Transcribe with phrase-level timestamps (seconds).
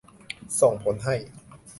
[0.59, 1.15] ส่งผลให้